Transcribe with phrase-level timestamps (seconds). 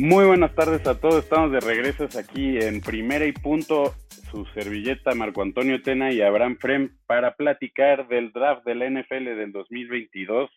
[0.00, 3.94] Muy buenas tardes a todos, estamos de regreso aquí en Primera y Punto,
[4.30, 9.50] su servilleta Marco Antonio Tena y Abraham Frem para platicar del draft del NFL del
[9.50, 10.50] 2022.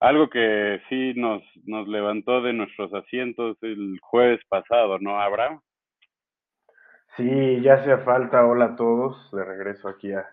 [0.00, 5.60] Algo que sí nos, nos levantó de nuestros asientos el jueves pasado, ¿no, Abraham?
[7.18, 10.24] Sí, ya hacía falta, hola a todos, de regreso aquí a,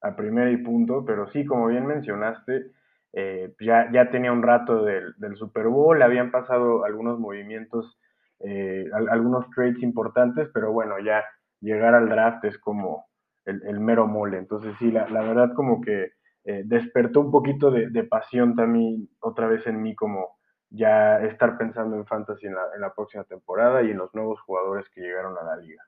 [0.00, 2.70] a Primera y Punto, pero sí, como bien mencionaste,
[3.12, 7.98] eh, ya, ya tenía un rato del, del, Super Bowl, habían pasado algunos movimientos,
[8.40, 11.24] eh, algunos trades importantes, pero bueno, ya
[11.60, 13.06] llegar al draft es como
[13.44, 14.38] el, mero mole.
[14.38, 16.12] Entonces sí, la, la verdad como que
[16.44, 20.38] eh, despertó un poquito de, de, pasión también otra vez en mí como
[20.70, 24.40] ya estar pensando en fantasy en la, en la próxima temporada y en los nuevos
[24.42, 25.82] jugadores que llegaron a la liga.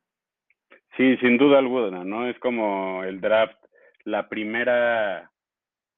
[0.97, 2.27] Sí, sin duda alguna, ¿no?
[2.29, 3.57] Es como el draft,
[4.05, 5.32] la primera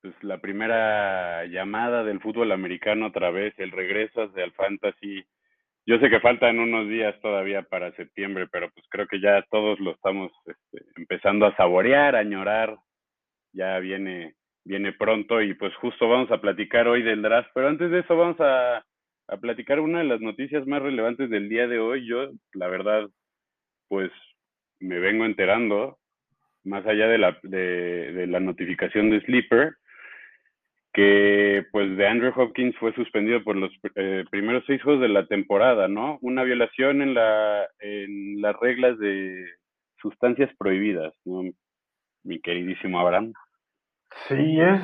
[0.05, 5.25] pues, la primera llamada del fútbol americano otra vez, el regreso hacia el fantasy.
[5.87, 9.81] Yo sé que faltan unos días todavía para septiembre, pero pues creo que ya todos
[9.81, 12.77] lo estamos este, empezando a saborear, a añorar.
[13.55, 17.91] Ya viene, viene pronto y pues justo vamos a platicar hoy del draft, pero antes
[17.91, 18.85] de eso vamos a,
[19.29, 22.07] a platicar una de las noticias más relevantes del día de hoy.
[22.07, 23.09] Yo, la verdad,
[23.89, 24.13] pues
[24.81, 25.97] me vengo enterando,
[26.63, 29.73] más allá de la, de la notificación de Sleeper,
[30.95, 35.27] que pues de Andrew Hopkins fue suspendido por los eh, primeros seis juegos de la
[35.27, 36.19] temporada, ¿no?
[36.23, 39.45] Una violación en la en las reglas de
[40.01, 41.43] sustancias prohibidas, ¿no?
[42.23, 43.33] Mi queridísimo Abraham.
[44.29, 44.81] Sí, es,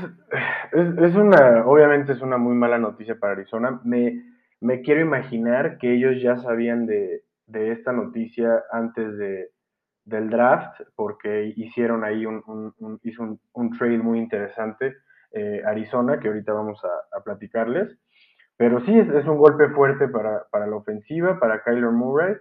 [0.73, 3.81] es, es, una, obviamente es una muy mala noticia para Arizona.
[3.85, 4.21] Me,
[4.61, 9.51] me quiero imaginar que ellos ya sabían de, de esta noticia antes de,
[10.05, 14.97] del draft, porque hicieron ahí un, un, un hizo un, un trade muy interesante
[15.33, 17.99] eh, Arizona, que ahorita vamos a, platicarles.
[18.57, 22.37] Pero sí, es, es, un golpe fuerte para, para la ofensiva, para Kyler Murray.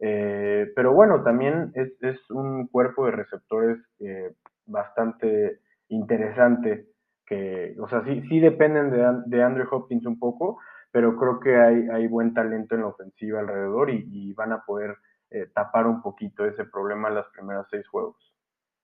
[0.00, 4.32] Eh, pero bueno, también es, un cuerpo de receptores eh,
[4.66, 6.88] bastante interesante,
[7.26, 10.58] que, o sea, sí, sí dependen de, Andrew Hopkins un poco,
[10.90, 14.96] pero creo que hay, buen talento en la ofensiva alrededor y, y van a poder
[15.30, 18.33] eh, tapar un poquito ese problema en las primeras seis juegos.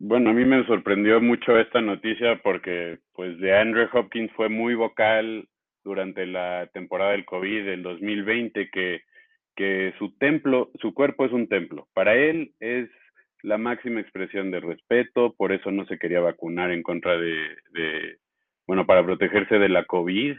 [0.03, 4.75] Bueno, a mí me sorprendió mucho esta noticia porque pues de Andrew Hopkins fue muy
[4.75, 5.47] vocal
[5.85, 9.03] durante la temporada del COVID del 2020 que,
[9.55, 11.87] que su templo, su cuerpo es un templo.
[11.93, 12.89] Para él es
[13.43, 17.37] la máxima expresión de respeto, por eso no se quería vacunar en contra de,
[17.73, 18.17] de
[18.67, 20.35] bueno, para protegerse de la COVID.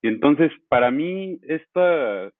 [0.00, 2.30] Y entonces, para mí, esta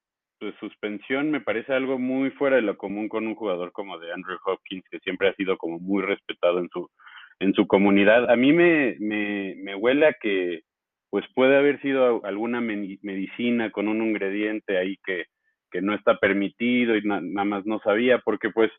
[0.42, 4.12] su suspensión me parece algo muy fuera de lo común con un jugador como de
[4.12, 6.90] Andrew Hopkins, que siempre ha sido como muy respetado en su,
[7.38, 8.28] en su comunidad.
[8.28, 10.62] A mí me, me, me huele a que
[11.10, 15.26] pues puede haber sido alguna medicina con un ingrediente ahí que,
[15.70, 18.70] que no está permitido y na, nada más no sabía, porque pues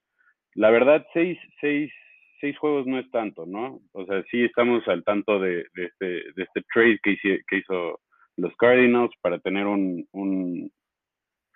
[0.56, 1.92] la verdad seis, seis,
[2.42, 3.80] seis juegos no es tanto, ¿no?
[3.94, 7.58] O sea, sí estamos al tanto de, de, este, de este trade que hizo, que
[7.58, 8.00] hizo
[8.38, 10.72] los Cardinals para tener un, un,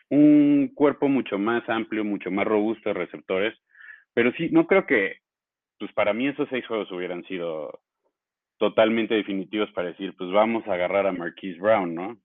[0.10, 3.58] un cuerpo mucho más amplio, mucho más robusto de receptores,
[4.14, 5.18] pero sí, no creo que,
[5.80, 7.80] pues para mí esos seis juegos hubieran sido
[8.58, 12.18] totalmente definitivos para decir, pues vamos a agarrar a Marquise Brown, ¿no?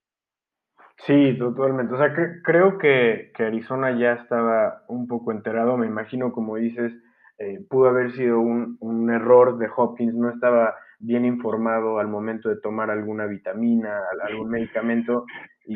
[1.05, 1.93] Sí, totalmente.
[1.93, 6.93] O sea, creo que, que, Arizona ya estaba un poco enterado, me imagino, como dices,
[7.39, 12.47] eh, pudo haber sido un, un error de Hopkins, no estaba bien informado al momento
[12.49, 15.25] de tomar alguna vitamina, algún medicamento,
[15.65, 15.75] y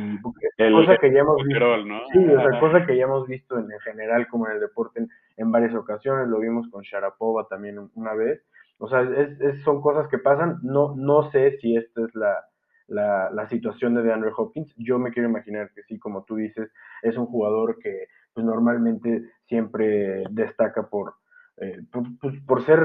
[0.58, 2.00] el, cosa que ya hemos visto, ¿no?
[2.12, 5.10] sí, o sea, cosa que ya hemos visto en, general como en el deporte en,
[5.36, 8.42] en, varias ocasiones, lo vimos con Sharapova también una vez,
[8.80, 12.46] o sea, es, es, son cosas que pasan, no, no sé si esta es la,
[12.88, 16.72] la, la, situación de DeAndre Hopkins, yo me quiero imaginar que sí, como tú dices,
[17.02, 21.16] es un jugador que pues normalmente siempre destaca por,
[21.58, 22.04] eh, por,
[22.46, 22.80] por ser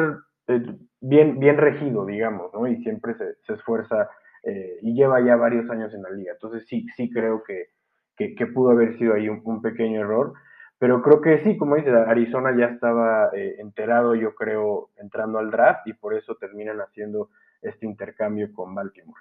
[1.00, 2.67] bien, bien regido, digamos, ¿no?
[2.67, 4.09] Y siempre se, esfuerza
[4.44, 6.33] eh, y lleva ya varios años en la liga.
[6.33, 7.69] Entonces sí, sí creo que,
[8.17, 10.35] que, pudo haber sido ahí un, un, pequeño error.
[10.79, 15.50] Pero creo que sí, como dice, Arizona ya estaba eh, enterado, yo creo, entrando al
[15.50, 17.31] draft y por eso terminan haciendo
[17.62, 19.21] este intercambio con Baltimore.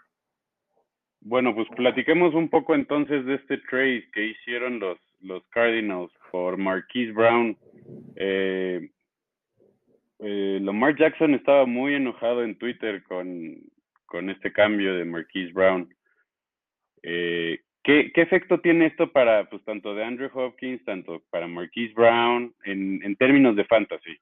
[1.22, 6.58] Bueno, pues platiquemos un poco entonces de este trade que hicieron los, los Cardinals por
[6.58, 7.56] Marquise Brown.
[8.16, 8.90] Eh,
[10.22, 13.56] eh, Jackson estaba muy enojado en Twitter con,
[14.06, 15.90] con este cambio de Marquise Brown.
[17.04, 21.94] Eh, ¿qué, ¿qué, efecto tiene esto para, pues, tanto de Andrew Hopkins, tanto para Marquise
[21.94, 24.18] Brown, en, en términos de fantasy?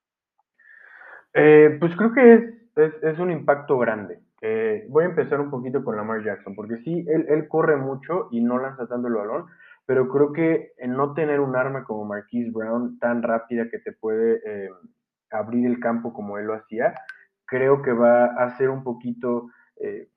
[1.33, 2.41] Eh, pues creo que es,
[2.77, 4.19] es, es un impacto grande.
[4.41, 8.29] Eh, voy a empezar un poquito con Lamar Jackson, porque sí, él, él corre mucho
[8.31, 9.47] y no lanza tanto el balón,
[9.85, 14.39] pero creo que no tener un arma como Marquise Brown tan rápida que te puede
[14.45, 14.69] eh,
[15.31, 16.93] abrir el campo como él lo hacía,
[17.45, 19.49] creo que va a ser un poquito
[19.81, 20.07] eh,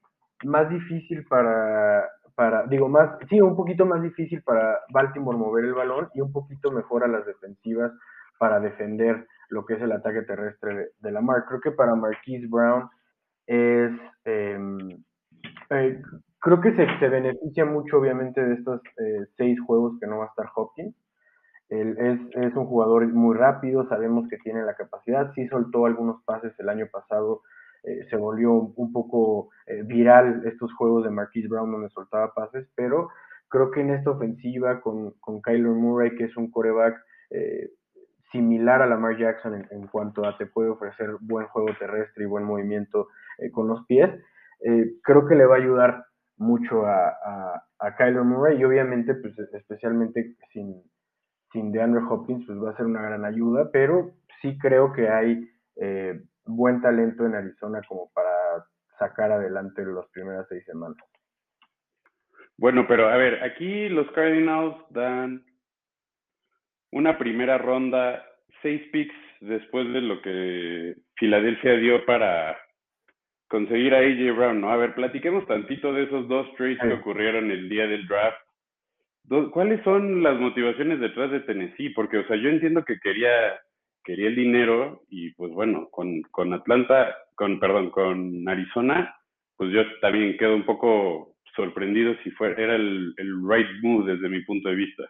[0.44, 2.08] más difícil para,
[2.68, 6.70] digo, más, sí, un poquito más difícil para Baltimore mover el balón y un poquito
[6.70, 7.92] mejor a las defensivas
[8.38, 11.44] para defender lo que es el ataque terrestre de, de Lamar.
[11.46, 12.88] Creo que para Marquise Brown
[13.46, 13.92] es,
[14.24, 15.02] em,
[15.70, 16.02] eh,
[16.40, 20.24] creo que se, se, beneficia mucho obviamente de estos eh, seis juegos que no va
[20.24, 20.94] a estar Hopkins.
[21.72, 26.22] Él es, es, un jugador muy rápido, sabemos que tiene la capacidad, sí soltó algunos
[26.24, 27.40] pases el año pasado,
[27.82, 32.68] eh, se volvió un poco eh, viral estos juegos de Marquise Brown donde soltaba pases,
[32.76, 33.08] pero
[33.48, 37.70] creo que en esta ofensiva con, con Kyler Murray, que es un coreback eh,
[38.30, 42.44] similar a Lamar Jackson en, cuanto a te puede ofrecer buen juego terrestre y buen
[42.44, 43.08] movimiento
[43.52, 44.10] con los pies,
[45.02, 46.04] creo que le va a ayudar
[46.36, 50.82] mucho a, a, a, Kyler Murray y obviamente, pues especialmente sin,
[51.52, 55.48] sin DeAndre Hopkins, pues va a ser una gran ayuda, pero sí creo que hay
[55.76, 58.64] eh, buen talento en Arizona como para
[58.98, 60.98] sacar adelante las primeras seis semanas.
[62.58, 65.44] Bueno, pero a ver, aquí los Cardinals dan
[66.92, 68.24] una primera ronda,
[68.60, 72.56] seis picks después de lo que Filadelfia dio para
[73.48, 74.70] conseguir a AJ Brown, ¿no?
[74.70, 78.38] A ver, platiquemos tantito de esos dos trades que ocurrieron el día del draft.
[79.28, 81.90] ¿Cuáles son las motivaciones detrás de Tennessee?
[81.90, 83.30] Porque, o sea, yo entiendo que quería,
[84.04, 89.14] quería el dinero y, pues bueno, con, con Atlanta, con, perdón, con Arizona,
[89.56, 94.28] pues yo también quedo un poco sorprendido si fue, era el, el right move desde
[94.28, 95.04] mi punto de vista.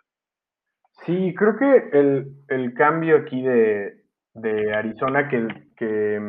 [1.04, 4.02] Sí, creo que el, el cambio aquí de,
[4.34, 6.20] de Arizona que, que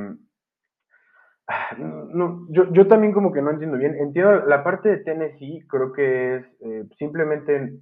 [1.78, 3.96] no, yo, yo también como que no entiendo bien.
[3.96, 7.74] Entiendo la parte de Tennessee, creo que es eh, simplemente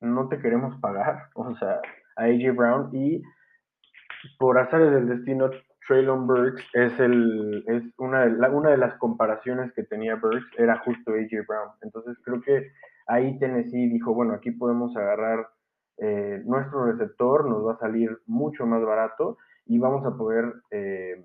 [0.00, 1.80] no te queremos pagar, o sea,
[2.16, 3.22] a AJ Brown y
[4.38, 5.50] por azares del destino,
[5.86, 11.46] Traylon Burks es, el, es una, de las comparaciones que tenía Burks, era justo AJ
[11.46, 11.68] Brown.
[11.82, 12.70] Entonces creo que
[13.06, 15.46] ahí Tennessee dijo, bueno, aquí podemos agarrar
[15.98, 20.54] eh, nuestro receptor, nos va a salir mucho más barato y vamos a poder...
[20.70, 21.22] Eh,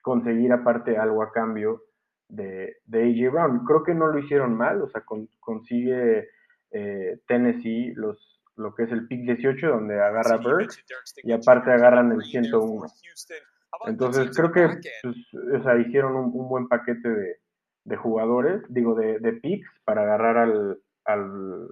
[0.00, 1.82] conseguir aparte algo a cambio
[2.28, 3.64] de, de, AJ Brown.
[3.64, 6.28] Creo que no lo hicieron mal, o sea, con, consigue
[6.70, 10.82] eh, Tennessee los, lo que es el pick 18, donde agarra Burks
[11.22, 12.86] y aparte agarran el 101.
[13.86, 14.68] Entonces creo que
[15.02, 17.36] pues, o sea, hicieron un, un, buen paquete de,
[17.84, 21.68] de jugadores, digo, de, de, picks para agarrar al, al...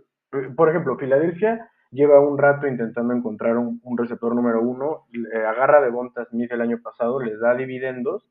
[0.57, 5.07] Por ejemplo, Filadelfia lleva un rato intentando encontrar un, receptor número uno,
[5.47, 8.29] agarra de Bonta Smith el año pasado, les da dividendos,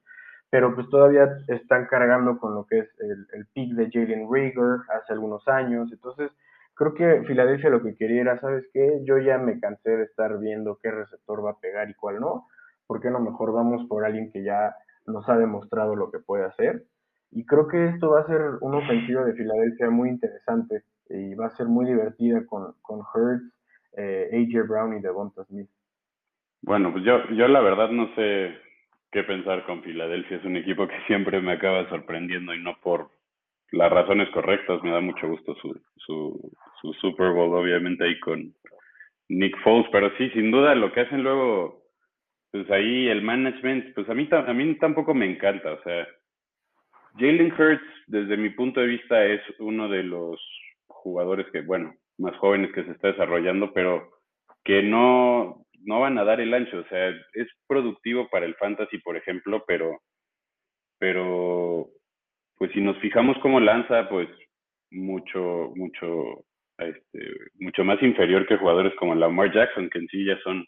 [0.49, 4.79] pero pues todavía están cargando con lo que es el, el pick de Jalen Rieger
[4.95, 6.31] hace algunos años, entonces
[6.75, 9.01] creo que Filadelfia lo que quería era, ¿sabes qué?
[9.03, 12.47] Yo ya me cansé de estar viendo qué receptor va a pegar y cuál no,
[12.85, 14.75] ¿por qué no mejor vamos por alguien que ya
[15.05, 16.83] nos ha demostrado lo que puede hacer?
[17.31, 21.47] Y creo que esto va a ser una ofensiva de Filadelfia muy interesante y va
[21.47, 23.53] a ser muy divertida con, con Hurts,
[23.97, 25.69] eh, AJ Brown y Devonta Smith.
[26.61, 28.57] Bueno, pues yo, yo la verdad no sé
[29.11, 30.37] qué pensar con Filadelfia.
[30.37, 33.09] Es un equipo que siempre me acaba sorprendiendo y no por
[33.71, 34.83] las razones correctas.
[34.83, 38.53] Me da mucho gusto su, su, su Super Bowl, obviamente, ahí con
[39.29, 39.87] Nick Foles.
[39.91, 41.83] Pero sí, sin duda, lo que hacen luego,
[42.51, 45.73] pues ahí el management, pues a mí, a mí tampoco me encanta.
[45.73, 46.07] O sea,
[47.17, 50.39] Jalen Hurts, desde mi punto de vista, es uno de los
[50.97, 54.09] jugadores que, bueno, más jóvenes que se está desarrollando, pero
[54.63, 56.79] que no, no van a dar el ancho.
[56.79, 60.01] O sea, es productivo para el fantasy, por ejemplo, pero,
[60.99, 61.87] pero,
[62.57, 64.27] pues si nos fijamos cómo lanza, pues
[64.91, 66.45] mucho, mucho,
[66.77, 70.65] este, mucho más inferior que jugadores como Lamar Jackson, que en sí ya son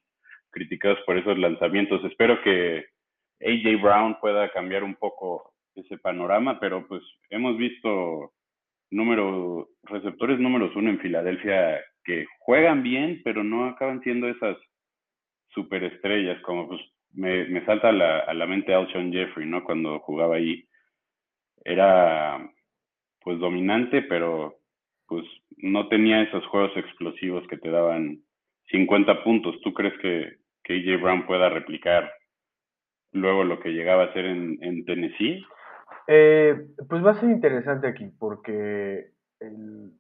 [0.52, 2.04] criticados por esos lanzamientos.
[2.04, 2.86] Espero que
[3.42, 8.34] AJ Brown pueda cambiar un poco ese panorama, pero pues hemos visto
[8.92, 14.58] número, receptores números uno en Filadelfia que juegan bien, pero no acaban siendo esas
[15.50, 16.82] superestrellas, como pues
[17.14, 19.64] me, me salta a la, a la mente Alshon Jeffrey, ¿no?
[19.64, 20.66] Cuando jugaba ahí.
[21.64, 22.50] Era
[23.22, 24.56] pues dominante, pero
[25.08, 25.26] pues
[25.58, 28.20] no tenía esos juegos explosivos que te daban
[28.72, 29.60] 50 puntos.
[29.62, 32.12] ¿Tú crees que, que AJ Brown pueda replicar
[33.12, 35.44] luego lo que llegaba a ser en, en Tennessee?
[36.12, 39.94] Eh, pues va a ser interesante aquí porque el,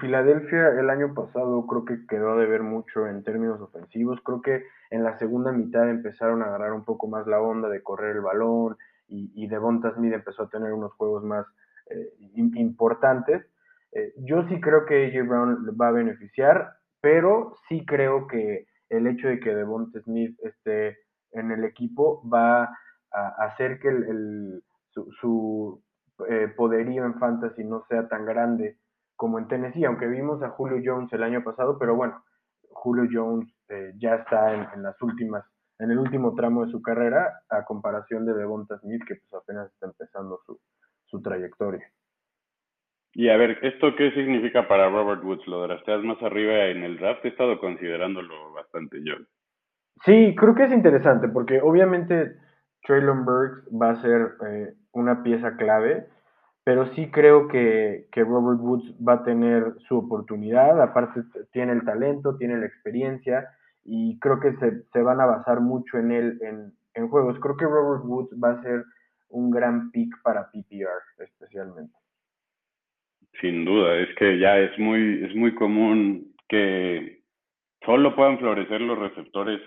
[0.00, 4.20] Filadelfia el año pasado creo que quedó de ver mucho en términos ofensivos.
[4.24, 7.84] Creo que en la segunda mitad empezaron a agarrar un poco más la onda de
[7.84, 8.76] correr el balón
[9.06, 11.46] y, y Devonta Smith empezó a tener unos juegos más
[11.90, 12.12] eh,
[12.56, 13.46] importantes.
[13.92, 19.06] Eh, yo sí creo que AJ Brown va a beneficiar, pero sí creo que el
[19.06, 20.98] hecho de que Devonta Smith esté
[21.30, 22.76] en el equipo va
[23.12, 24.62] a hacer que el,
[24.92, 25.82] su,
[26.28, 28.78] eh, poderío en fantasy no sea tan grande
[29.16, 32.22] como en Tennessee, aunque vimos a Julio Jones el año pasado, pero bueno,
[32.70, 35.44] Julio Jones eh, ya está en, las últimas,
[35.78, 39.72] en el último tramo de su carrera, a comparación de Devonta Smith, que pues apenas
[39.72, 40.58] está empezando su,
[41.06, 41.86] su trayectoria.
[43.14, 45.46] Y a ver, ¿esto qué significa para Robert Woods?
[45.46, 47.24] ¿Lo drafteas más arriba en el draft?
[47.24, 49.14] He estado considerándolo bastante yo.
[50.04, 52.36] Sí, creo que es interesante porque obviamente
[52.84, 56.06] Traylon Burks va a ser eh, una pieza clave,
[56.64, 61.22] pero sí creo que, Robert Woods va a tener su oportunidad, aparte
[61.52, 63.48] tiene el talento, tiene la experiencia
[63.84, 64.54] y creo que
[64.92, 67.38] se, van a basar mucho en él en, en, juegos.
[67.40, 68.84] Creo que Robert Woods va a ser
[69.30, 71.94] un gran pick para PPR especialmente.
[73.40, 77.22] Sin duda, es que ya es muy, es muy común que
[77.84, 79.60] solo puedan florecer los receptores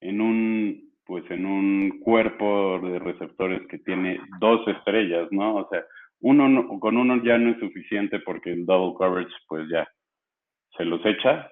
[0.00, 5.56] en un pues en un cuerpo de receptores que tiene dos estrellas, ¿no?
[5.56, 5.84] O sea,
[6.20, 9.88] uno con uno ya no es suficiente porque el double coverage pues ya
[10.76, 11.50] se los echa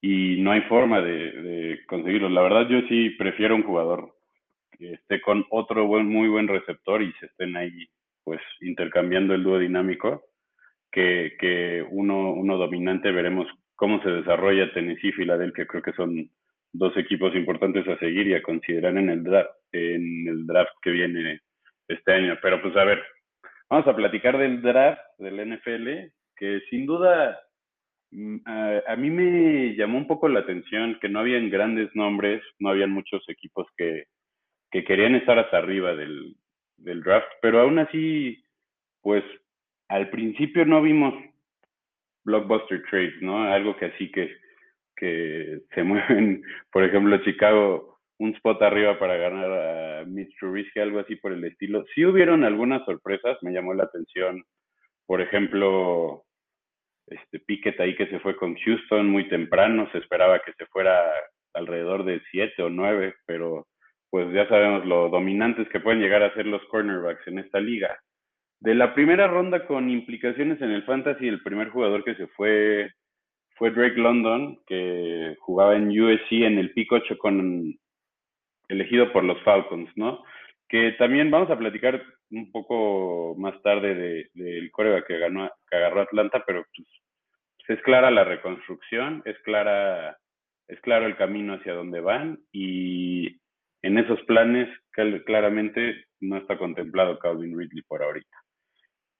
[0.00, 2.28] y no hay forma de, de conseguirlo.
[2.28, 4.14] La verdad yo sí prefiero un jugador
[4.78, 7.86] que esté con otro muy buen receptor y se estén ahí
[8.22, 10.24] pues intercambiando el dúo dinámico
[10.90, 16.30] que, que uno, uno dominante veremos cómo se desarrolla Tennessee y Filadelfia creo que son
[16.74, 20.90] dos equipos importantes a seguir y a considerar en el draft, en el draft que
[20.90, 21.40] viene
[21.88, 22.36] este año.
[22.42, 23.02] Pero pues a ver,
[23.70, 27.40] vamos a platicar del draft del NFL, que sin duda
[28.10, 32.70] mm, a, mí me llamó un poco la atención que no habían grandes nombres, no
[32.70, 34.06] habían muchos equipos que,
[34.72, 36.34] que querían estar hasta arriba del,
[36.76, 38.44] del draft, pero aún así,
[39.00, 39.22] pues
[39.88, 41.14] al principio no vimos
[42.24, 43.44] blockbuster trades, ¿no?
[43.44, 44.43] Algo que así que
[44.96, 51.00] que se mueven, por ejemplo, Chicago, un spot arriba para ganar a Mitch Trubisky, algo
[51.00, 51.84] así por el estilo.
[51.94, 54.44] Sí hubieron algunas sorpresas, me llamó la atención,
[55.06, 56.24] por ejemplo,
[57.06, 61.02] este Pickett ahí que se fue con Houston muy temprano, se esperaba que se fuera
[61.52, 63.66] alrededor de siete o nueve, pero
[64.10, 67.98] pues ya sabemos lo dominantes que pueden llegar a ser los cornerbacks en esta liga.
[68.60, 72.92] De la primera ronda con implicaciones en el fantasy, el primer jugador que se fue
[73.54, 77.74] fue Drake London, que jugaba en USC en el pick 8 con,
[78.68, 80.22] elegido por los Falcons, ¿no?
[80.68, 86.00] Que también vamos a platicar un poco más tarde del de, que, ganó, que agarró
[86.00, 86.88] Atlanta, pero pues,
[87.58, 90.16] pues, es clara la reconstrucción, es clara
[90.66, 93.38] es claro el camino hacia donde van y
[93.82, 94.68] en esos planes
[95.26, 98.43] claramente no está contemplado Calvin Ridley por ahorita.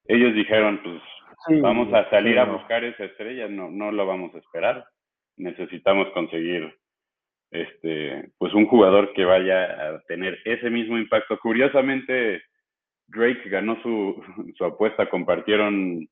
[0.07, 4.39] Ellos dijeron, pues vamos a salir a buscar esa estrella, no, no lo vamos a
[4.39, 4.85] esperar.
[5.37, 6.75] Necesitamos conseguir
[7.51, 11.39] este, pues un jugador que vaya a tener ese mismo impacto.
[11.39, 12.43] Curiosamente,
[13.09, 14.23] Drake ganó su,
[14.57, 16.07] su apuesta, compartieron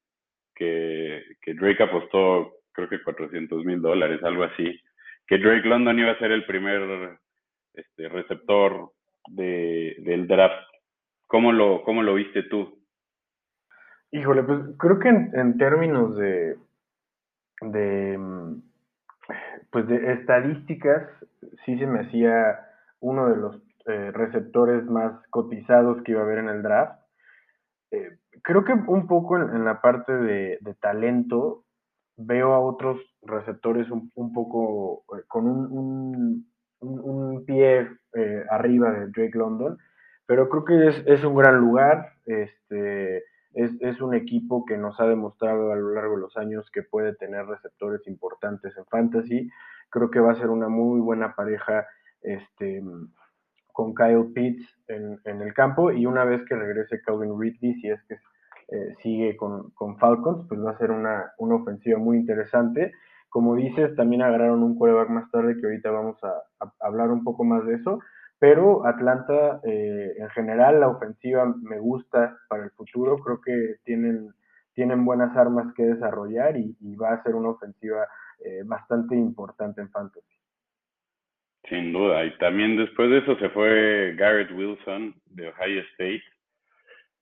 [0.55, 4.81] que, que Drake apostó creo que 400 mil dólares, algo así,
[5.27, 7.19] que Drake London iba a ser el primer
[7.75, 8.93] este, receptor
[9.29, 10.69] de, del draft.
[11.27, 12.82] ¿Cómo lo, ¿Cómo lo viste tú?
[14.15, 16.59] Híjole, pues creo que en, términos de,
[17.63, 18.63] de, mm,
[19.71, 21.09] pues de estadísticas,
[21.65, 22.61] sí se me hacía
[23.01, 27.01] uno de los eh, receptores más cotizados que iba a haber en el draft.
[27.91, 31.65] Eh, creo que un poco en, la parte de, talento
[32.19, 36.47] veo a otros receptores un, poco eh, con un,
[37.47, 37.89] pie
[38.51, 39.79] arriba de Drake London,
[40.27, 42.13] pero creo que es, es un gran lugar.
[42.27, 43.25] Este,
[43.55, 47.15] es, un equipo que nos ha demostrado a lo largo de los años que puede
[47.15, 49.51] tener receptores importantes en fantasy.
[49.91, 51.87] Creo que va a ser una muy buena pareja
[52.23, 52.83] este,
[53.73, 58.03] con Kyle Pitts en, el campo y una vez que regrese Calvin Ridley, si es
[58.05, 58.15] que
[58.69, 62.93] eh, sigue con, Falcons, pues va a ser una, ofensiva muy interesante.
[63.29, 66.43] Como dices, también agarraron un quarterback más tarde que ahorita vamos a
[66.81, 67.99] hablar un poco más de eso,
[68.43, 74.31] pero Atlanta eh, en general la ofensiva me gusta para el futuro, creo que tienen,
[74.75, 78.05] tienen buenas armas que desarrollar y, va a ser una ofensiva
[78.45, 80.37] eh, bastante importante en fantasy.
[81.69, 86.25] Sin duda, y también después de eso se fue Garrett Wilson de Ohio State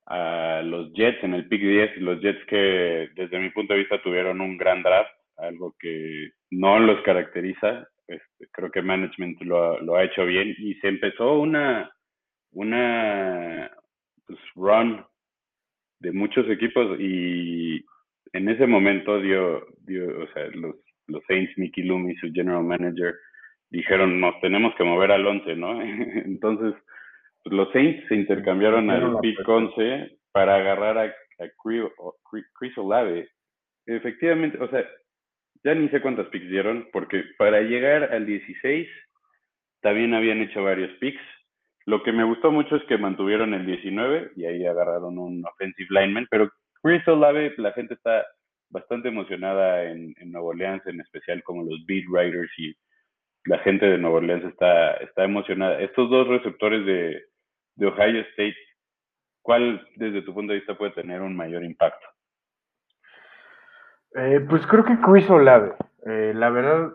[0.06, 4.02] a los Jets en el pick 10, los Jets que desde mi punto de vista
[4.02, 10.04] tuvieron un gran draft, algo que no los caracteriza, este, creo que management lo, ha
[10.04, 11.90] hecho bien y se empezó una,
[12.52, 13.70] una
[14.26, 15.04] pues, run
[16.00, 17.84] de muchos equipos y
[18.32, 20.76] en ese momento dio, dio o sea, los,
[21.06, 23.14] los Saints, Mickey Loomis, su general manager,
[23.70, 25.80] dijeron, nos tenemos que mover al 11, ¿no?
[25.82, 26.74] Entonces,
[27.42, 31.48] pues, los Saints se intercambiaron al pick 11 para agarrar a, a
[32.58, 33.28] Chris Olave.
[33.86, 34.84] Efectivamente, o sea,
[35.64, 38.88] ya ni sé cuántas picks dieron, porque para llegar al 16
[39.80, 41.22] también habían hecho varios picks.
[41.86, 45.88] Lo que me gustó mucho es que mantuvieron el 19 y ahí agarraron un offensive
[45.90, 46.50] lineman, pero
[46.82, 48.26] Chris Olave, la gente está
[48.70, 52.74] bastante emocionada en, en Nueva Orleans, en especial como los beat writers y
[53.44, 55.80] la gente de Nueva Orleans está, está emocionada.
[55.80, 57.24] Estos dos receptores de,
[57.76, 58.56] de Ohio State,
[59.42, 62.06] ¿cuál desde tu punto de vista puede tener un mayor impacto?
[64.14, 65.74] Eh, pues creo que Chris Olave.
[66.06, 66.92] Eh, la verdad,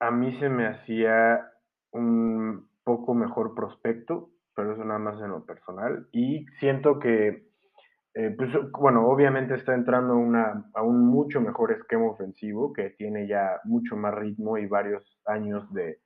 [0.00, 1.50] a mí se me hacía
[1.92, 6.06] un poco mejor prospecto, pero eso nada más en lo personal.
[6.12, 7.48] Y siento que,
[8.14, 13.26] eh, pues bueno, obviamente está entrando una, a un mucho mejor esquema ofensivo que tiene
[13.26, 15.98] ya mucho más ritmo y varios años de,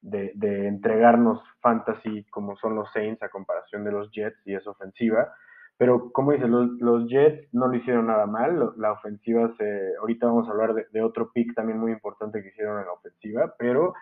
[0.00, 4.66] de, de entregarnos fantasy como son los Saints a comparación de los Jets y es
[4.66, 5.32] ofensiva.
[5.80, 8.74] Pero, como dices, los, Jets no lo hicieron nada mal.
[8.76, 12.80] La ofensiva, se, ahorita vamos a hablar de, otro pick también muy importante que hicieron
[12.80, 13.94] en la ofensiva, pero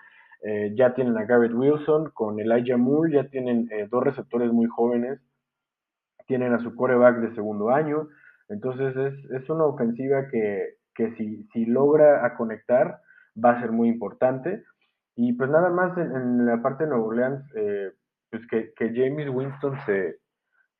[0.43, 4.67] eh, ya tienen a Garrett Wilson con Elijah Moore, ya tienen eh, dos receptores muy
[4.67, 5.21] jóvenes,
[6.27, 8.09] tienen a su coreback de segundo año.
[8.49, 12.99] Entonces, es, es una ofensiva que, que si, si, logra a conectar,
[13.37, 14.65] va a ser muy importante.
[15.15, 17.93] Y pues nada más en, la parte de Nueva Orleans, eh,
[18.31, 20.19] pues que, que James Winston se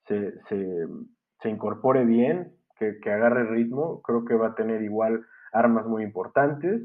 [0.09, 6.03] se, incorpore bien, que, que, agarre ritmo, creo que va a tener igual armas muy
[6.03, 6.83] importantes.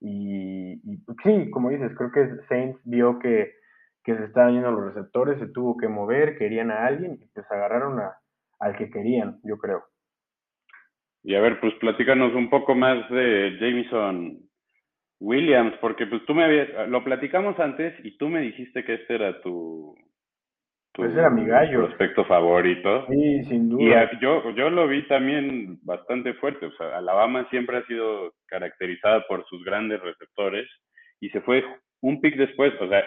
[0.00, 0.80] Y,
[1.24, 3.52] sí, como dices, creo que Saints vio que,
[4.04, 7.98] se estaban yendo los receptores, se tuvo que mover, querían a alguien y pues agarraron
[7.98, 8.16] a,
[8.60, 9.82] al que querían, yo creo.
[11.24, 14.38] Y a ver, pues platícanos un poco más de Jameson
[15.18, 19.16] Williams, porque pues tú me habías, lo platicamos antes y tú me dijiste que este
[19.16, 19.96] era tu,
[20.96, 21.86] pues era mi gallo.
[21.86, 23.06] Prospecto favorito.
[23.08, 24.10] Sí, sin duda.
[24.12, 26.66] Y yo, yo lo vi también bastante fuerte.
[26.66, 30.66] O sea, Alabama siempre ha sido caracterizada por sus grandes receptores
[31.20, 31.64] y se fue
[32.00, 32.72] un pick después.
[32.80, 33.04] O sea,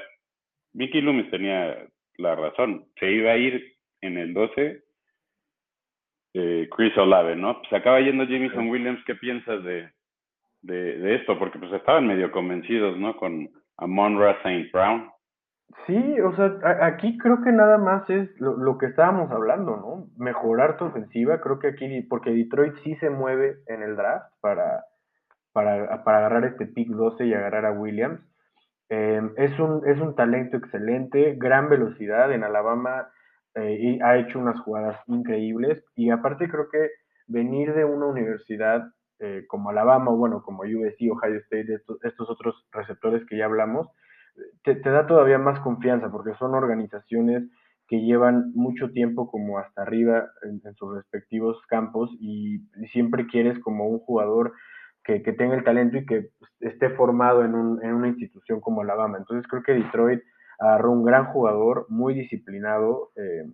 [0.73, 1.77] Mickey Loomis tenía
[2.17, 2.85] la razón.
[2.99, 4.83] Se iba a ir en el 12
[6.33, 7.61] eh, Chris Olave, ¿no?
[7.69, 9.03] Se acaba yendo Jameson Williams.
[9.05, 9.89] ¿Qué piensas de,
[10.61, 11.39] de, de, esto?
[11.39, 13.15] Porque pues estaban medio convencidos, ¿no?
[13.17, 14.69] Con Amon Ra St.
[14.71, 15.09] Brown.
[15.85, 20.07] Sí, o sea, aquí creo que nada más es lo, que estábamos hablando, ¿no?
[20.17, 24.85] Mejorar tu ofensiva, creo que aquí, porque Detroit sí se mueve en el draft para,
[25.51, 28.19] para, para agarrar este pick 12 y agarrar a Williams.
[28.89, 33.09] Em, es, un, es un talento excelente, gran velocidad en Alabama,
[33.55, 36.91] eh, y ha hecho unas jugadas increíbles y aparte creo que
[37.27, 42.67] venir de una universidad eh, como Alabama, bueno, como USC, Ohio State, estos, estos otros
[42.71, 43.87] receptores que ya hablamos,
[44.63, 47.43] te, da todavía más confianza porque son organizaciones
[47.87, 52.59] que llevan mucho tiempo como hasta arriba en, sus respectivos campos y,
[52.91, 54.53] siempre quieres como un jugador
[55.03, 59.17] que, tenga el talento y que pues, esté formado en, una institución como Alabama.
[59.17, 60.21] Entonces creo que Detroit
[60.59, 63.49] agarró un gran jugador, muy disciplinado eh,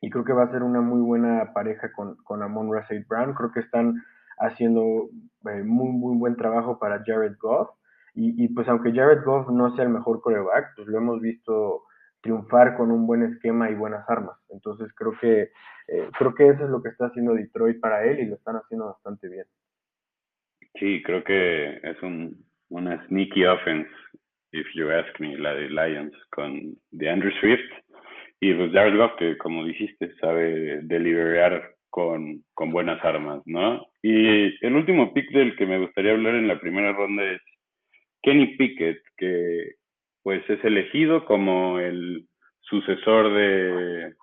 [0.00, 3.34] y creo que va a ser una muy buena pareja con, con Amon Russell Brown.
[3.34, 4.02] Creo que están
[4.38, 5.10] haciendo
[5.50, 7.68] eh, muy, muy buen trabajo para Jared Goff
[8.14, 11.84] y, pues aunque Jared Goff no sea el mejor coreback, pues lo hemos visto
[12.20, 14.36] triunfar con un buen esquema y buenas armas.
[14.50, 15.50] Entonces creo que
[15.88, 18.56] eh, creo que eso es lo que está haciendo Detroit para él y lo están
[18.56, 19.46] haciendo bastante bien.
[20.78, 23.90] Sí, creo que es un, una sneaky offense,
[24.52, 27.70] if you ask me, la de Lions con de Andrew Swift
[28.40, 33.86] y pues Jared Goff que como dijiste sabe deliberar con, con buenas armas, ¿no?
[34.02, 37.40] Y el último pick del que me gustaría hablar en la primera ronda es
[38.22, 39.74] Kenny Pickett, que
[40.22, 42.26] pues es elegido como el
[42.60, 44.14] sucesor de,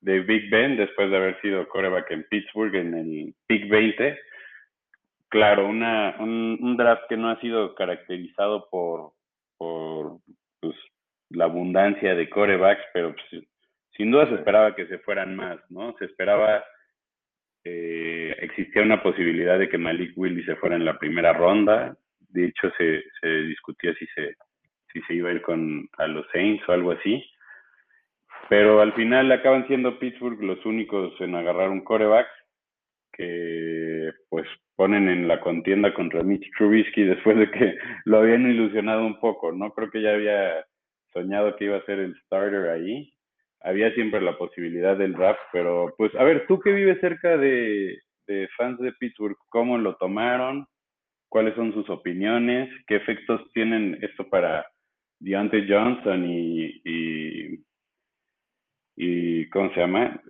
[0.00, 4.18] de Big Ben después de haber sido coreback en Pittsburgh en el pick 20.
[5.28, 9.12] Claro, una, un, draft que no ha sido caracterizado por,
[9.58, 10.18] por
[10.60, 10.76] pues,
[11.30, 13.44] la abundancia de corebacks, pero pues,
[13.96, 15.96] sin duda se esperaba que se fueran más, ¿no?
[15.98, 16.64] Se esperaba,
[17.64, 21.96] eh, existía una posibilidad de que Malik Willis se fuera en la primera ronda,
[22.34, 24.34] de hecho se, se discutía si se,
[24.92, 27.24] si se iba a ir con a los Saints o algo así.
[28.48, 32.26] Pero al final acaban siendo Pittsburgh los únicos en agarrar un coreback
[33.12, 39.06] que pues ponen en la contienda contra Mitch Trubisky después de que lo habían ilusionado
[39.06, 39.72] un poco, ¿no?
[39.72, 40.64] Creo que ya había
[41.12, 43.12] soñado que iba a ser el starter ahí.
[43.60, 47.96] Había siempre la posibilidad del draft, pero pues a ver, tú que vives cerca de,
[48.26, 50.66] de fans de Pittsburgh, ¿cómo lo tomaron?
[51.34, 52.70] ¿Cuáles son sus opiniones?
[52.86, 54.64] ¿Qué efectos tienen esto para
[55.18, 56.80] Deontay Johnson y,
[58.94, 60.22] y, ¿cómo se llama?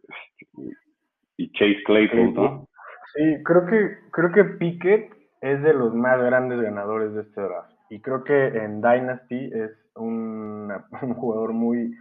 [1.36, 2.68] Y Chase Claypool, ¿no?
[3.14, 5.12] Sí, creo que, creo que Pickett
[5.42, 7.70] es de los más grandes ganadores de este draft.
[7.90, 11.94] Y creo que en Dynasty es un, un jugador muy,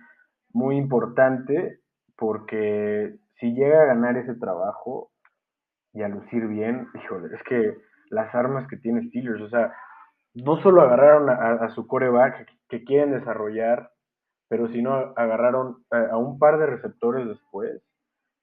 [0.54, 1.80] muy importante
[2.16, 5.12] porque si llega a ganar ese trabajo
[5.92, 9.74] y a lucir bien, híjole, es que las armas que tiene Steelers, o sea,
[10.34, 13.92] no solo agarraron a, su coreback que, quieren desarrollar,
[14.50, 17.82] pero sino agarraron a, un par de receptores después,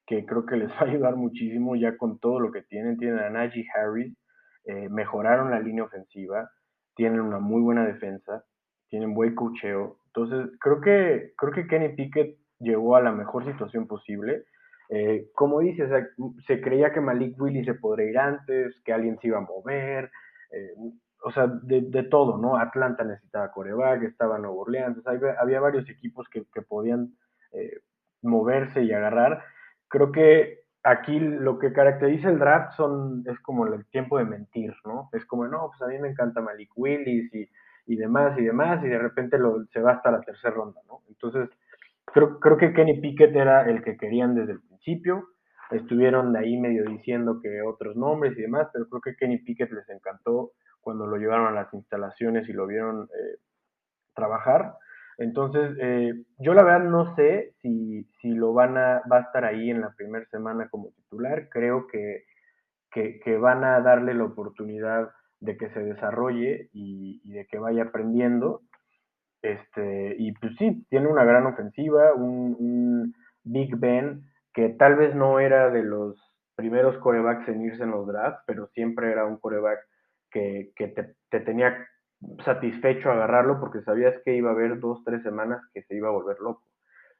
[0.06, 2.96] que creo que les va a ayudar muchísimo ya con todo lo que tienen.
[2.96, 4.16] Tienen a Najee Harris,
[4.64, 6.50] eh, mejoraron la línea ofensiva,
[6.94, 8.44] tienen una muy buena defensa,
[8.88, 9.98] tienen buen cocheo.
[10.06, 14.44] Entonces, creo que, creo que Kenny Pickett llegó a la mejor situación posible.
[14.92, 15.88] Eh, como dices,
[16.48, 20.10] se creía que Malik Willis se podría ir antes, que alguien se iba a mover,
[20.50, 20.74] eh,
[21.22, 22.56] o sea, de, todo, ¿no?
[22.56, 27.12] Atlanta necesitaba coreback, estaba Nuevo Orleans, había, varios equipos que, podían
[27.52, 27.80] eh,
[28.22, 29.44] moverse y agarrar.
[29.86, 34.74] Creo que aquí lo que caracteriza el draft son, es como el tiempo de mentir,
[34.84, 35.08] ¿no?
[35.12, 37.48] Es como, no, pues a mí me encanta Malik Willis y,
[37.86, 41.02] y demás y demás, y de repente lo, se va hasta la tercera ronda, ¿no?
[41.08, 41.48] Entonces,
[42.06, 45.28] creo, creo que Kenny Pickett era el que querían desde el principio.
[45.70, 49.88] Estuvieron ahí medio diciendo que otros nombres y demás, pero creo que Kenny Pickett les
[49.88, 53.38] encantó cuando lo llevaron a las instalaciones y lo vieron eh,
[54.14, 54.74] trabajar.
[55.18, 59.44] Entonces, eh, yo la verdad no sé si, si, lo van a, va a estar
[59.44, 61.48] ahí en la primera semana como titular.
[61.50, 62.24] Creo que,
[62.90, 68.62] que, van a darle la oportunidad de que se desarrolle y, de que vaya aprendiendo.
[69.42, 73.14] Este, y pues sí, tiene una gran ofensiva, un, un
[73.44, 76.16] Big Ben que tal vez no era de los
[76.54, 79.80] primeros corebacks en irse en los drafts, pero siempre era un coreback
[80.30, 81.86] que, te, tenía
[82.44, 86.12] satisfecho agarrarlo porque sabías que iba a haber dos, tres semanas que se iba a
[86.12, 86.62] volver loco.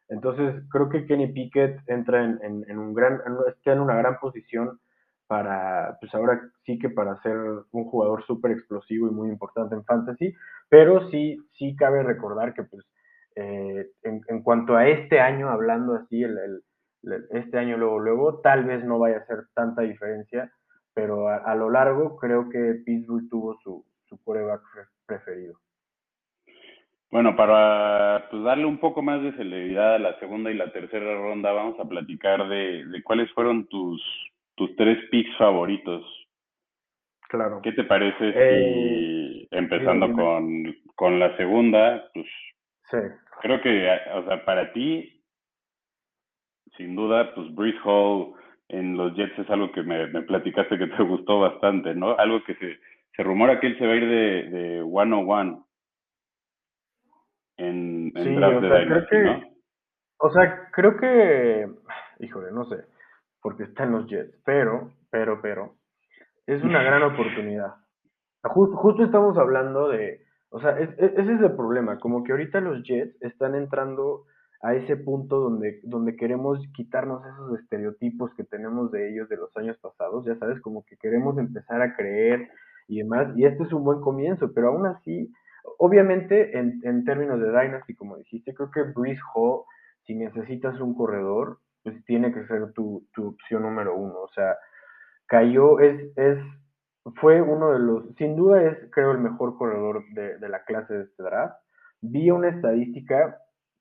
[0.08, 4.80] Entonces, creo que Kenny Pickett entra en, un gran, está en una gran posición
[5.28, 7.36] para, pues ahora sí que para ser
[7.70, 10.34] un jugador súper explosivo y muy importante en fantasy,
[10.68, 12.84] pero sí, sí cabe recordar que pues
[13.36, 16.62] eh, en, cuanto a este año, hablando así, el,
[17.30, 20.52] este año luego, luego, tal vez no vaya a ser tanta diferencia,
[20.94, 24.62] pero a, lo largo creo que Pittsburgh tuvo su, su coreback
[25.06, 25.54] preferido.
[27.10, 31.14] Bueno, para pues, darle un poco más de celeridad a la segunda y la tercera
[31.14, 34.00] ronda, vamos a platicar de, de cuáles fueron tus,
[34.54, 36.04] tus tres picks favoritos.
[37.28, 37.60] Claro.
[37.62, 42.26] ¿Qué te parece si eh, empezando con, con la segunda, pues
[42.90, 42.98] sí.
[43.40, 45.19] creo que, o sea, para ti,
[46.80, 48.32] sin duda, pues Breeze Hall
[48.68, 52.16] en los Jets es algo que me, platicaste que te gustó bastante, ¿no?
[52.18, 52.78] Algo que se,
[53.14, 55.66] se rumora que él se va a ir de, de 101
[57.58, 59.50] en, en draft de Dynasty, ¿no?
[60.22, 61.68] O sea, creo que,
[62.20, 62.76] híjole, no sé,
[63.42, 65.74] porque está en los Jets, pero, pero, pero,
[66.46, 67.74] es una gran oportunidad.
[68.42, 73.20] Justo, estamos hablando de, o sea, ese es el problema, como que ahorita los Jets
[73.22, 74.24] están entrando
[74.62, 79.57] a ese punto donde, donde queremos quitarnos esos estereotipos que tenemos de ellos de los
[79.57, 82.51] años pasados, ya sabes, como que queremos empezar a creer
[82.87, 85.33] y demás, y este es un buen comienzo, pero aún así,
[85.79, 89.62] obviamente en, en términos de Dynasty, como dijiste, creo que Breeze Hall,
[90.05, 94.57] si necesitas un corredor, pues tiene que ser tu, tu opción número uno, o sea,
[95.27, 96.38] cayó, es, es,
[97.16, 100.92] fue uno de los, sin duda es creo el mejor corredor de, de la clase
[100.92, 101.57] de este draft,
[102.03, 103.38] vi una estadística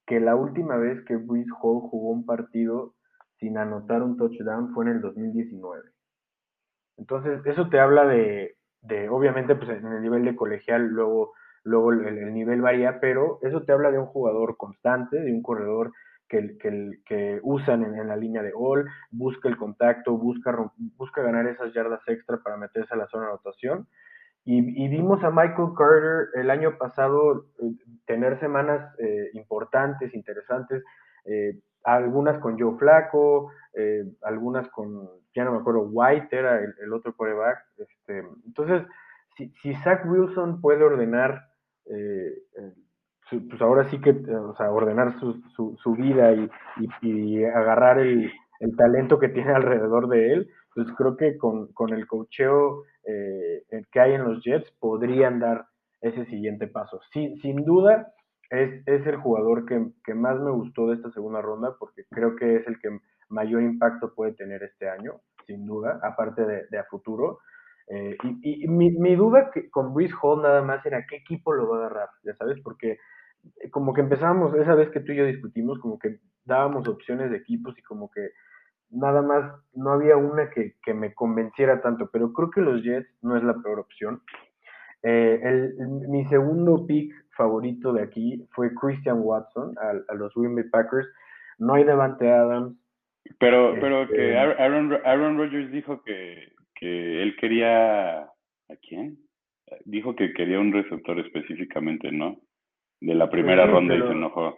[0.09, 2.95] que la última vez que Breeze Hall jugó un partido
[3.37, 5.83] sin anotar un touchdown fue en el 2019.
[6.97, 11.91] Entonces, eso te habla de, de obviamente, pues en el nivel de colegial, luego, luego
[11.91, 15.91] el, nivel varía, pero eso te habla de un jugador constante, de un corredor
[16.27, 20.57] que, que, que usan en, la línea de all, busca el contacto, busca,
[20.97, 23.87] busca ganar esas yardas extra para meterse a la zona de anotación.
[24.51, 27.71] Y, vimos a Michael Carter el año pasado eh,
[28.07, 30.83] tener semanas eh, importantes, interesantes,
[31.25, 33.51] eh, algunas con Joe Flaco,
[34.23, 37.59] algunas con, ya no me acuerdo, White era el, otro coreback.
[37.77, 38.87] Este, entonces,
[39.37, 41.45] si, si, Zach Wilson puede ordenar,
[41.85, 45.43] pues ahora sí que, o sea, ordenar su,
[45.77, 46.49] su, vida y,
[47.03, 48.31] y, agarrar el
[48.75, 53.99] talento que tiene alrededor de él, pues creo que con, con el cocheo eh, que
[53.99, 55.67] hay en los Jets podrían dar
[56.01, 56.99] ese siguiente paso.
[57.11, 58.13] Sin, sin duda,
[58.49, 62.35] es, es el jugador que, que, más me gustó de esta segunda ronda porque creo
[62.35, 65.21] que es el que mayor impacto puede tener este año.
[65.45, 67.39] sin duda, aparte de, a futuro.
[67.87, 71.67] Eh, y, mi, mi, duda que con Breeze Hall nada más era qué equipo lo
[71.67, 72.99] va a agarrar, ya sabes, porque
[73.71, 77.37] como que empezamos, esa vez que tú y yo discutimos, como que dábamos opciones de
[77.37, 78.29] equipos y como que
[78.91, 83.07] nada más no había una que, que me convenciera tanto, pero creo que los Jets
[83.21, 84.21] no es la peor opción.
[85.03, 85.75] Eh, el,
[86.09, 91.07] mi segundo pick favorito de aquí fue Christian Watson a, los Green Bay Packers.
[91.57, 92.77] No hay Devante Adams.
[93.39, 98.21] Pero, pero que este Aaron, Aaron Rodgers dijo que, que él quería.
[98.21, 99.17] ¿A quién?
[99.85, 102.39] Dijo que quería un receptor específicamente, ¿no?
[103.01, 104.57] De la primera pues ronda y se enojó.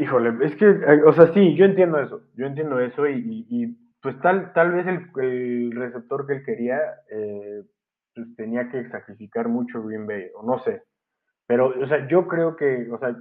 [0.00, 3.66] Híjole, es que, eh, o sea, sí, yo entiendo eso, yo entiendo eso y, y,
[4.00, 7.62] pues tal, tal vez el, el, receptor que él quería eh,
[8.14, 10.82] pues tenía que sacrificar mucho Green Bay, o no sé,
[11.46, 13.16] pero, o sea, yo creo que, o sea,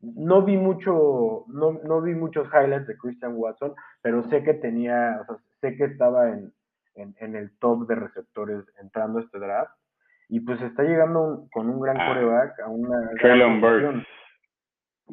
[0.00, 5.18] no vi mucho, no, no vi muchos highlights de Christian Watson, pero sé que tenía,
[5.22, 6.52] o sea, sé que estaba en,
[6.96, 9.72] en, en el top de receptores entrando a este draft.
[10.28, 14.06] Y pues está llegando con un gran coreback ah, a una Traylon Burks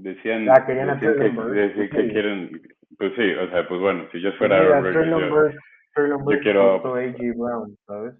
[0.04, 2.62] decían, ah, querían decían que, que, quieren
[2.98, 5.56] pues sí o sea pues bueno si yo fuera Aaron Traylon Burks
[5.96, 8.16] yo quiero AJ Brown sabes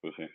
[0.00, 0.26] pues sí.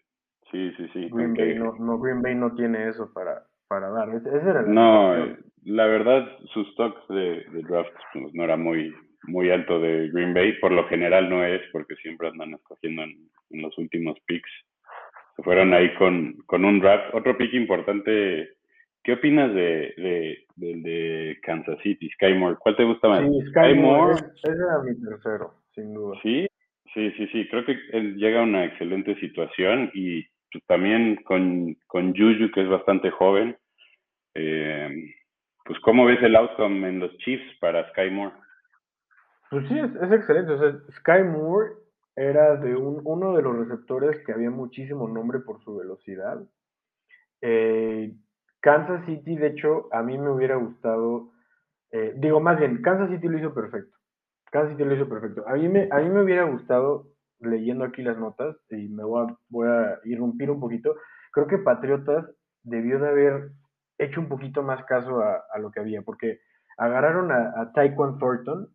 [0.51, 4.09] Sí sí sí Green Bay no, no Green Bay no tiene eso para para dar.
[4.09, 8.93] Ese, era el no la verdad sus stocks de, de draft pues, no era muy
[9.27, 10.59] muy alto de Green Bay.
[10.59, 14.51] Por lo general no es porque siempre andan escogiendo en, en los últimos picks.
[15.35, 17.13] Se fueron ahí con, con un draft.
[17.13, 18.49] Otro pick importante,
[19.03, 22.57] ¿qué opinas de, de, de, Kansas City, Sky Moore?
[22.59, 23.21] ¿Cuál te gusta más?
[23.21, 26.17] Sí, Sky, Moore, ese era mi tercero, sin duda.
[26.23, 26.47] Sí,
[26.93, 31.75] sí, sí, sí, creo que él llega a una excelente situación y pues, también con,
[31.87, 33.57] con Juju, que es bastante joven.
[34.35, 35.13] Eh,
[35.65, 38.35] pues, ¿cómo ves el outcome en los Chiefs para Sky Moore?
[39.49, 40.53] Pues sí, es, es excelente.
[40.53, 41.73] O sea, Sky Moore
[42.15, 46.41] era de un, uno de los receptores que había muchísimo nombre por su velocidad.
[47.41, 48.13] Eh,
[48.63, 51.33] Kansas City, de hecho, a mí me hubiera gustado,
[51.91, 53.93] eh, digo más bien, Kansas City lo hizo perfecto.
[54.51, 55.43] Kansas City lo hizo perfecto.
[55.45, 57.07] A mí me, a mí me hubiera gustado,
[57.39, 60.95] leyendo aquí las notas, y me voy a, voy a irrumpir un poquito,
[61.33, 62.25] creo que Patriotas
[62.63, 63.51] debió de haber
[63.97, 66.39] hecho un poquito más caso a, lo que había, porque
[66.77, 68.69] agarraron a, a Taekwon Thornton,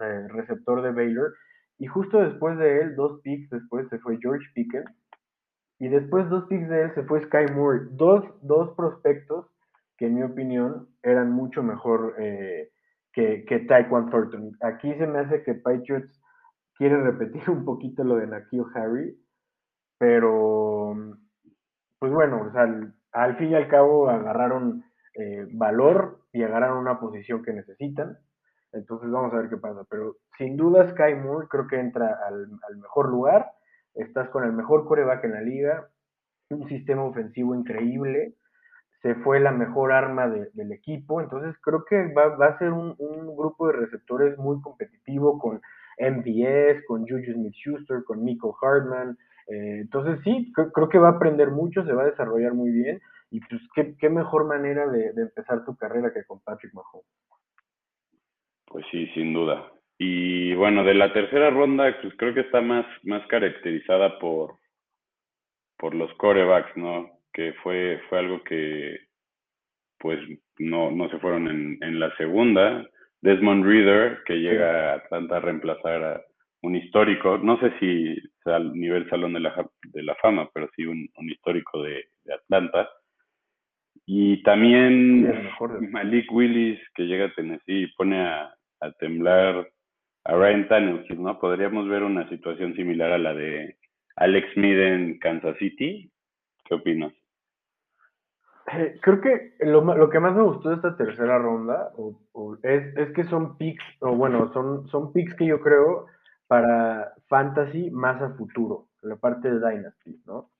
[0.00, 1.32] eh, receptor de Baylor,
[1.78, 4.90] y justo después de él, dos picks después, se fue George Pickens.
[5.80, 7.80] Y después, dos picks de él, se fue Sky Moore.
[7.90, 9.46] Dos, dos prospectos
[9.96, 12.70] que, en mi opinión, eran mucho mejor eh,
[13.12, 14.56] que, que Taekwon Thornton.
[14.60, 16.22] Aquí se me hace que Patriots
[16.80, 19.18] quiere repetir un poquito lo de Nakil Harry.
[19.98, 20.94] Pero,
[21.98, 22.62] pues bueno, o sea,
[23.12, 24.82] al, fin y al cabo agarraron
[25.14, 28.16] eh, valor y agarraron una posición que necesitan.
[28.72, 29.84] Entonces vamos a ver qué pasa.
[29.90, 33.52] Pero sin duda Sky Moore creo que entra al, mejor lugar.
[33.94, 35.88] Estás con el mejor coreback en la liga,
[36.50, 38.34] un sistema ofensivo increíble.
[39.02, 41.20] Se fue la mejor arma del equipo.
[41.20, 42.94] Entonces creo que va, a ser un,
[43.36, 45.60] grupo de receptores muy competitivo con
[45.98, 49.16] MVS, con Juju Smith-Schuster, con Nico Hartman.
[49.48, 53.00] Eh, entonces sí, creo, que va a aprender mucho, se va a desarrollar muy bien.
[53.30, 53.62] Y pues
[53.98, 57.06] qué, mejor manera de, de empezar tu carrera que con Patrick Mahomes.
[58.66, 59.70] Pues sí, sin duda.
[60.02, 64.54] Y bueno, de la tercera ronda, pues creo que está más, más caracterizada por,
[65.76, 67.10] por los corebacks, ¿no?
[67.34, 68.98] Que fue, fue algo que
[69.98, 70.18] pues
[70.58, 72.88] no, no se fueron en, en la segunda.
[73.20, 76.22] Desmond Reader, que llega a Atlanta a reemplazar a
[76.62, 80.86] un histórico, no sé si al nivel Salón de la, de la Fama, pero sí
[80.86, 82.88] un, un histórico de, de, Atlanta.
[84.06, 85.52] Y también
[85.90, 89.68] Malik Willis, que llega a Tennessee y pone a, a temblar
[90.30, 91.38] a Ryan Tannehill, ¿no?
[91.40, 93.76] Podríamos ver una situación similar a la de
[94.14, 96.08] Alex Smith en Kansas City.
[96.64, 97.12] ¿Qué opinas?
[98.72, 101.90] Eh, creo que lo, que más me gustó de esta tercera ronda
[102.62, 106.06] es, que son picks, o bueno, son, son picks que yo creo
[106.46, 110.50] para fantasy más a futuro, la parte de Dynasty, ¿no?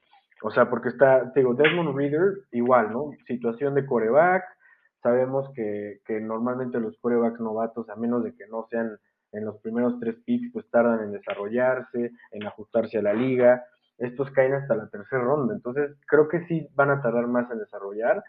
[0.43, 3.11] O sea, porque está, digo, Desmond Reader, igual, ¿no?
[3.27, 4.43] Situación de coreback,
[5.03, 8.99] Sabemos que, que normalmente los corebacks novatos, a menos de que no sean
[9.33, 13.65] en los primeros tres picks, pues tardan en desarrollarse, en ajustarse a la liga.
[13.99, 17.59] Estos caen hasta la tercera ronda, entonces creo que sí van a tardar más en
[17.59, 18.23] desarrollar.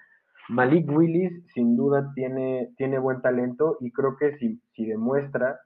[0.49, 5.59] Malik Willis sin duda tiene, tiene buen talento y creo que si, si demuestra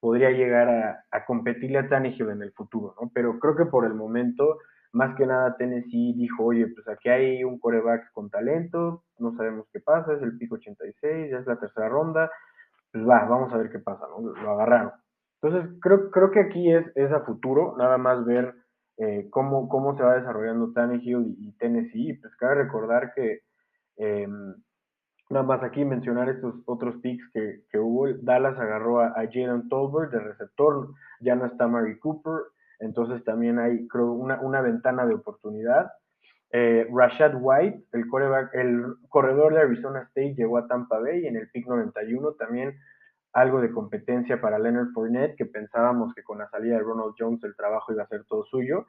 [0.00, 3.10] podría llegar a, a competirle a Tannehill en el futuro, ¿no?
[3.12, 4.58] Pero creo que por el momento
[4.92, 9.66] más que nada Tennessee dijo, oye, pues aquí hay un coreback con talento, no sabemos
[9.72, 12.30] qué pasa, es el pico 86, ya es la tercera ronda,
[12.98, 14.20] pues va, vamos a ver qué pasa, ¿no?
[14.20, 14.92] Lo agarraron.
[15.40, 18.54] Entonces, creo, creo que aquí es, es a futuro, nada más ver
[18.96, 22.18] eh, cómo, cómo se va desarrollando Tannehill y, y Tennessee.
[22.20, 23.40] Pues cabe recordar que,
[23.96, 24.54] em,
[25.30, 28.08] nada más aquí mencionar estos otros picks que, que hubo.
[28.22, 30.88] Dallas agarró a, a Jalen Tolbert de receptor,
[31.20, 32.42] ya no está Mary Cooper,
[32.80, 35.92] entonces también hay, creo, una, una ventana de oportunidad.
[36.50, 38.04] Eh, Rashad White, el,
[38.54, 42.74] el corredor de Arizona State, llegó a Tampa Bay en el pick 91 también
[43.32, 47.42] algo de competencia para Leonard Fournette, que pensábamos que con la salida de Ronald Jones
[47.44, 48.86] el trabajo iba a ser todo suyo.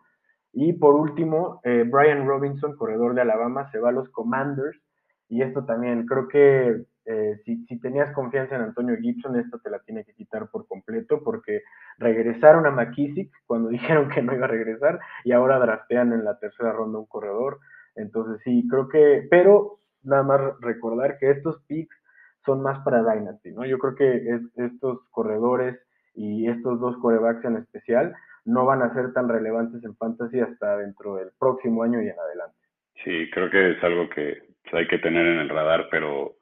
[0.53, 4.79] Y por último, eh, Brian Robinson, corredor de Alabama, se va a los Commanders.
[5.27, 9.79] Y esto también, creo que eh, si, tenías confianza en Antonio Gibson, esto te la
[9.79, 11.63] tiene que quitar por completo, porque
[11.97, 16.37] regresaron a McKissick cuando dijeron que no iba a regresar y ahora draftean en la
[16.37, 17.57] tercera ronda un corredor.
[17.95, 21.97] Entonces sí, creo que, pero nada más recordar que estos picks
[22.45, 23.65] son más para Dynasty, ¿no?
[23.65, 25.79] Yo creo que estos corredores
[26.13, 28.13] y estos dos corebacks en especial
[28.45, 32.19] no van a ser tan relevantes en fantasy hasta dentro del próximo año y en
[32.19, 32.57] adelante.
[33.03, 34.37] Sí, creo que es algo que
[34.73, 36.35] hay que tener en el radar, pero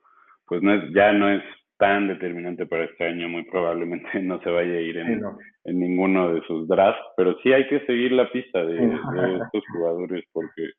[0.47, 1.43] pues no es, ya no es
[1.77, 5.21] tan determinante para este año, muy probablemente no se vaya a ir en,
[5.65, 9.63] en ninguno de sus drafts, pero sí hay que seguir la pista de, de estos
[9.73, 10.71] jugadores porque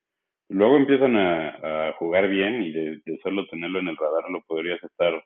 [0.49, 5.23] luego empiezan a, jugar bien y de, solo tenerlo en el radar lo podrías estar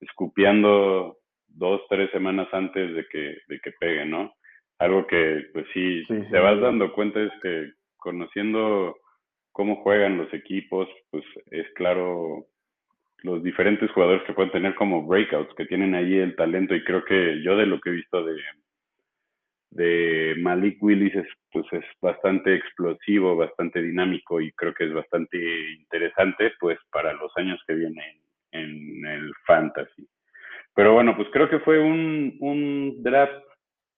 [0.00, 1.16] escupiando
[1.48, 4.32] dos, tres semanas antes de que, de que pegue, ¿no?
[4.78, 8.96] Algo que, pues sí, te vas dando cuenta es que conociendo
[9.52, 12.46] cómo juegan los equipos, pues es claro
[13.24, 17.02] los diferentes jugadores que pueden tener como breakouts, que tienen ahí el talento y creo
[17.06, 18.36] que yo de lo que he visto de,
[19.70, 25.38] de Malik Willis es, pues es bastante explosivo, bastante dinámico y creo que es bastante
[25.72, 28.20] interesante pues para los años que vienen
[28.52, 30.06] en el fantasy.
[30.74, 33.42] Pero bueno, pues creo que fue un, un draft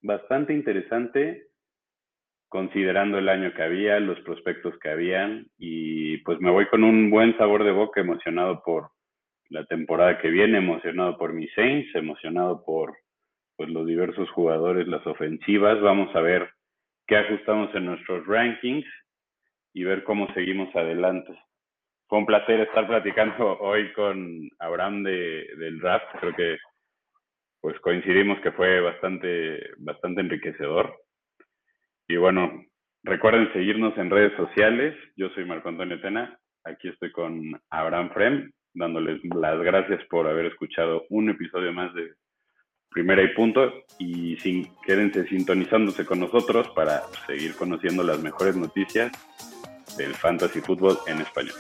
[0.03, 1.49] bastante interesante
[2.49, 7.11] considerando el año que había, los prospectos que habían y pues me voy con un
[7.11, 8.95] buen sabor de boca emocionado por
[9.49, 12.97] la temporada que viene, emocionado por mis Saints, emocionado por
[13.57, 15.81] pues los diversos jugadores, las ofensivas.
[15.81, 16.51] Vamos a ver
[17.07, 18.87] qué ajustamos en nuestros rankings
[19.73, 21.33] y ver cómo seguimos adelante.
[22.09, 26.07] Fue un placer estar platicando hoy con Abraham de, del draft.
[26.21, 26.59] Creo que
[27.61, 30.95] pues coincidimos que fue bastante, bastante enriquecedor.
[32.07, 32.65] Y bueno,
[33.03, 34.95] recuerden seguirnos en redes sociales.
[35.17, 36.39] Yo soy Marco Antonio Tena.
[36.65, 42.13] Aquí estoy con Abraham Frem, dándoles las gracias por haber escuchado un episodio más de
[42.91, 49.11] Primera y Punto y sin, quédense sintonizándose con nosotros para seguir conociendo las mejores noticias
[49.97, 51.55] del fantasy fútbol en español.